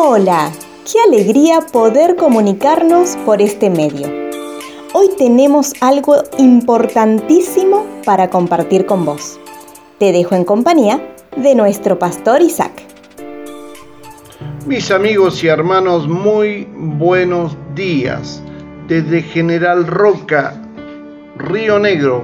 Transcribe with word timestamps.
Hola, 0.00 0.52
qué 0.84 1.00
alegría 1.08 1.58
poder 1.72 2.14
comunicarnos 2.14 3.16
por 3.26 3.42
este 3.42 3.68
medio. 3.68 4.06
Hoy 4.92 5.08
tenemos 5.18 5.72
algo 5.80 6.22
importantísimo 6.38 7.84
para 8.04 8.30
compartir 8.30 8.86
con 8.86 9.04
vos. 9.04 9.40
Te 9.98 10.12
dejo 10.12 10.36
en 10.36 10.44
compañía 10.44 11.02
de 11.36 11.56
nuestro 11.56 11.98
pastor 11.98 12.42
Isaac. 12.42 12.70
Mis 14.66 14.92
amigos 14.92 15.42
y 15.42 15.48
hermanos, 15.48 16.06
muy 16.06 16.68
buenos 16.76 17.56
días. 17.74 18.40
Desde 18.86 19.20
General 19.20 19.84
Roca, 19.84 20.54
Río 21.36 21.80
Negro, 21.80 22.22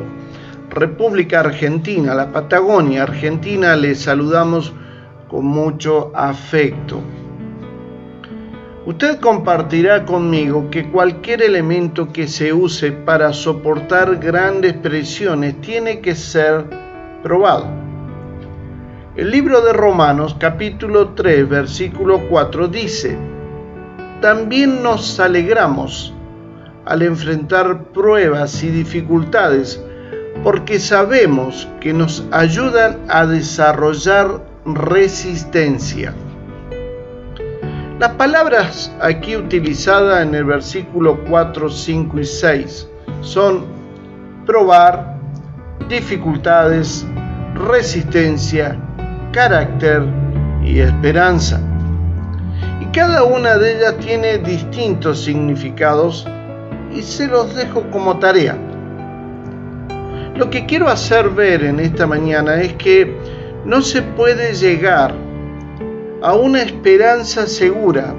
República 0.70 1.41
Argentina, 1.41 2.14
la 2.14 2.30
Patagonia 2.30 3.02
Argentina, 3.02 3.75
les 3.75 4.02
saludamos 4.02 4.72
con 5.29 5.45
mucho 5.45 6.12
afecto. 6.14 7.00
Usted 8.87 9.18
compartirá 9.18 10.04
conmigo 10.04 10.68
que 10.68 10.90
cualquier 10.90 11.40
elemento 11.40 12.13
que 12.13 12.29
se 12.29 12.53
use 12.53 12.93
para 12.93 13.32
soportar 13.32 14.17
grandes 14.17 14.75
presiones 14.75 15.58
tiene 15.63 16.00
que 16.00 16.14
ser 16.14 16.67
probado. 17.22 17.67
El 19.17 19.31
libro 19.31 19.63
de 19.63 19.72
Romanos 19.72 20.36
capítulo 20.39 21.14
3 21.14 21.49
versículo 21.49 22.29
4 22.29 22.68
dice, 22.68 23.17
también 24.21 24.82
nos 24.82 25.19
alegramos 25.19 26.13
al 26.85 27.00
enfrentar 27.00 27.85
pruebas 27.85 28.63
y 28.63 28.69
dificultades 28.69 29.82
porque 30.43 30.79
sabemos 30.79 31.66
que 31.80 31.94
nos 31.94 32.22
ayudan 32.33 32.98
a 33.08 33.25
desarrollar 33.25 34.44
resistencia. 34.66 36.12
Las 38.00 38.11
palabras 38.14 38.91
aquí 39.00 39.36
utilizadas 39.36 40.27
en 40.27 40.34
el 40.34 40.44
versículo 40.44 41.16
4, 41.28 41.70
5 41.70 42.19
y 42.19 42.24
6 42.24 42.88
son 43.20 43.66
probar, 44.44 45.16
dificultades, 45.88 47.06
resistencia, 47.54 48.77
carácter 49.30 50.02
y 50.64 50.80
esperanza. 50.80 51.60
Y 52.80 52.86
cada 52.86 53.22
una 53.22 53.58
de 53.58 53.77
ellas 53.77 53.97
tiene 53.98 54.38
distintos 54.38 55.22
significados 55.22 56.26
y 56.92 57.00
se 57.00 57.28
los 57.28 57.54
dejo 57.54 57.88
como 57.92 58.19
tarea. 58.19 58.58
Lo 60.34 60.50
que 60.50 60.66
quiero 60.66 60.88
hacer 60.88 61.28
ver 61.28 61.62
en 61.62 61.78
esta 61.78 62.08
mañana 62.08 62.56
es 62.60 62.72
que 62.72 63.16
no 63.64 63.82
se 63.82 64.02
puede 64.02 64.52
llegar 64.52 65.14
a 66.25 66.33
una 66.33 66.62
esperanza 66.62 67.47
segura 67.47 68.14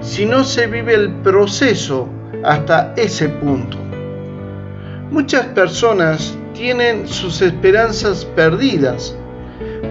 si 0.00 0.26
no 0.26 0.42
se 0.42 0.66
vive 0.66 0.92
el 0.92 1.12
proceso 1.22 2.08
hasta 2.42 2.92
ese 2.96 3.28
punto. 3.28 3.78
Muchas 5.12 5.46
personas 5.46 6.36
tienen 6.52 7.06
sus 7.06 7.40
esperanzas 7.42 8.24
perdidas, 8.24 9.16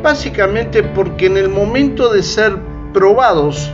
básicamente 0.04 0.84
porque 0.84 1.28
en 1.28 1.38
el 1.38 1.48
momento 1.48 2.12
de 2.12 2.22
ser 2.22 2.58
probados 2.94 3.72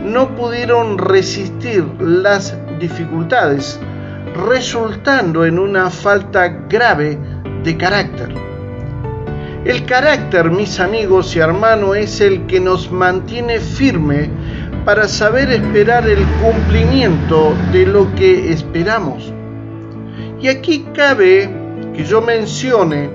no 0.00 0.36
pudieron 0.36 0.96
resistir 0.96 1.84
las 2.00 2.56
dificultades, 2.78 3.80
resultando 4.46 5.44
en 5.44 5.58
una 5.58 5.90
falta 5.90 6.46
grave 6.68 7.18
de 7.64 7.76
carácter. 7.76 8.53
El 9.64 9.86
carácter, 9.86 10.50
mis 10.50 10.78
amigos 10.78 11.34
y 11.34 11.38
hermanos, 11.38 11.96
es 11.96 12.20
el 12.20 12.44
que 12.44 12.60
nos 12.60 12.92
mantiene 12.92 13.60
firme 13.60 14.28
para 14.84 15.08
saber 15.08 15.50
esperar 15.50 16.06
el 16.06 16.22
cumplimiento 16.42 17.54
de 17.72 17.86
lo 17.86 18.14
que 18.14 18.52
esperamos. 18.52 19.32
Y 20.38 20.48
aquí 20.48 20.84
cabe 20.94 21.48
que 21.94 22.04
yo 22.04 22.20
mencione 22.20 23.08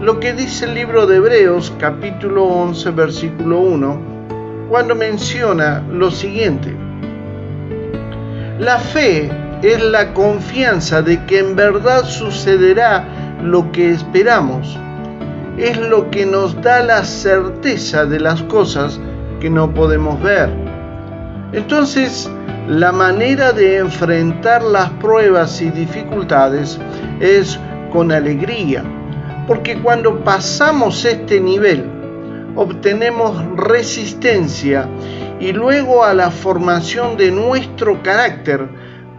lo 0.00 0.20
que 0.20 0.32
dice 0.32 0.66
el 0.66 0.74
libro 0.74 1.08
de 1.08 1.16
Hebreos 1.16 1.72
capítulo 1.80 2.44
11 2.44 2.90
versículo 2.92 3.58
1, 3.58 4.00
cuando 4.68 4.94
menciona 4.94 5.82
lo 5.90 6.12
siguiente. 6.12 6.72
La 8.60 8.78
fe 8.78 9.28
es 9.62 9.82
la 9.82 10.14
confianza 10.14 11.02
de 11.02 11.26
que 11.26 11.40
en 11.40 11.56
verdad 11.56 12.04
sucederá 12.04 13.08
lo 13.42 13.72
que 13.72 13.90
esperamos 13.90 14.78
es 15.58 15.76
lo 15.76 16.10
que 16.10 16.24
nos 16.24 16.60
da 16.62 16.82
la 16.82 17.04
certeza 17.04 18.04
de 18.04 18.20
las 18.20 18.42
cosas 18.44 19.00
que 19.40 19.50
no 19.50 19.74
podemos 19.74 20.22
ver. 20.22 20.50
Entonces, 21.52 22.30
la 22.68 22.92
manera 22.92 23.52
de 23.52 23.78
enfrentar 23.78 24.62
las 24.62 24.90
pruebas 24.90 25.60
y 25.60 25.70
dificultades 25.70 26.78
es 27.18 27.58
con 27.92 28.12
alegría, 28.12 28.84
porque 29.46 29.80
cuando 29.80 30.22
pasamos 30.22 31.04
este 31.04 31.40
nivel, 31.40 31.84
obtenemos 32.54 33.42
resistencia 33.56 34.88
y 35.40 35.52
luego 35.52 36.04
a 36.04 36.14
la 36.14 36.30
formación 36.30 37.16
de 37.16 37.32
nuestro 37.32 38.02
carácter 38.02 38.68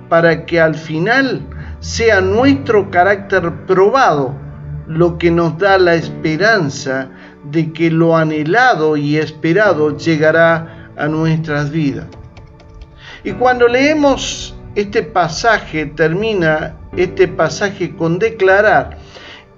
para 0.08 0.46
que 0.46 0.62
al 0.62 0.76
final 0.76 1.42
sea 1.80 2.22
nuestro 2.22 2.90
carácter 2.92 3.66
probado 3.66 4.49
lo 4.90 5.20
que 5.20 5.30
nos 5.30 5.58
da 5.60 5.78
la 5.78 5.94
esperanza 5.94 7.10
de 7.44 7.72
que 7.72 7.92
lo 7.92 8.18
anhelado 8.18 8.98
y 8.98 9.18
esperado 9.18 9.96
llegará 9.96 10.90
a 10.98 11.08
nuestras 11.08 11.70
vidas. 11.70 12.08
Y 13.24 13.34
cuando 13.34 13.68
leemos 13.68 14.56
este 14.74 15.04
pasaje, 15.04 15.86
termina 15.86 16.76
este 16.98 17.28
pasaje 17.28 17.96
con 17.96 18.18
declarar 18.18 18.98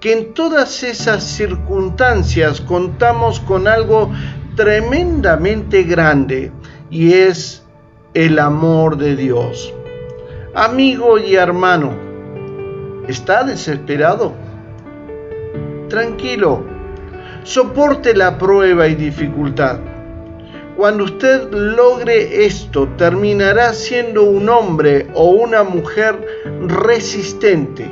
que 0.00 0.12
en 0.12 0.34
todas 0.34 0.82
esas 0.82 1.24
circunstancias 1.24 2.60
contamos 2.60 3.40
con 3.40 3.66
algo 3.66 4.12
tremendamente 4.54 5.84
grande 5.84 6.52
y 6.90 7.14
es 7.14 7.64
el 8.12 8.38
amor 8.38 8.98
de 8.98 9.16
Dios. 9.16 9.72
Amigo 10.54 11.18
y 11.18 11.36
hermano, 11.36 11.94
¿está 13.08 13.44
desesperado? 13.44 14.51
Tranquilo, 15.92 16.64
soporte 17.42 18.14
la 18.14 18.38
prueba 18.38 18.88
y 18.88 18.94
dificultad. 18.94 19.78
Cuando 20.74 21.04
usted 21.04 21.52
logre 21.52 22.46
esto, 22.46 22.88
terminará 22.96 23.74
siendo 23.74 24.22
un 24.22 24.48
hombre 24.48 25.08
o 25.12 25.26
una 25.32 25.62
mujer 25.62 26.18
resistente. 26.66 27.90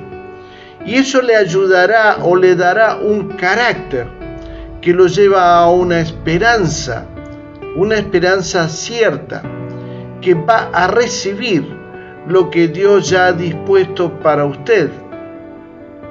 Y 0.87 0.95
eso 0.95 1.21
le 1.21 1.37
ayudará 1.37 2.17
o 2.23 2.37
le 2.37 2.57
dará 2.57 2.97
un 2.97 3.29
carácter 3.37 4.07
que 4.81 4.95
lo 4.95 5.07
lleva 5.07 5.59
a 5.59 5.69
una 5.69 6.01
esperanza, 6.01 7.05
una 7.77 7.97
esperanza 7.97 8.67
cierta, 8.71 9.43
que 10.23 10.33
va 10.33 10.71
a 10.73 10.87
recibir 10.87 11.69
lo 12.27 12.49
que 12.49 12.67
Dios 12.69 13.11
ya 13.11 13.27
ha 13.27 13.33
dispuesto 13.33 14.11
para 14.21 14.47
usted 14.47 14.89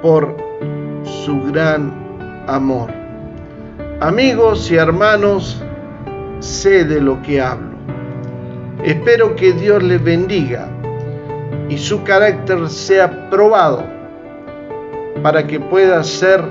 por 0.00 0.49
su 1.30 1.52
gran 1.52 1.92
amor. 2.48 2.90
Amigos 4.00 4.68
y 4.68 4.74
hermanos, 4.74 5.62
sé 6.40 6.84
de 6.84 7.00
lo 7.00 7.22
que 7.22 7.40
hablo. 7.40 7.70
Espero 8.82 9.36
que 9.36 9.52
Dios 9.52 9.80
les 9.80 10.02
bendiga 10.02 10.66
y 11.68 11.78
su 11.78 12.02
carácter 12.02 12.68
sea 12.68 13.30
probado 13.30 13.84
para 15.22 15.46
que 15.46 15.60
pueda 15.60 16.02
ser 16.02 16.42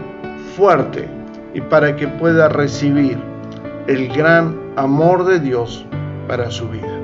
fuerte 0.56 1.09
y 1.53 1.59
para 1.59 1.97
que 1.97 2.07
pueda 2.07 2.47
recibir 2.47 3.17
el 3.88 4.07
gran 4.16 4.57
amor 4.78 5.25
de 5.25 5.41
Dios 5.41 5.85
para 6.29 6.50
su 6.50 6.69
vida. 6.69 7.02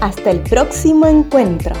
Hasta 0.00 0.30
el 0.30 0.40
próximo 0.40 1.06
encuentro. 1.06 1.76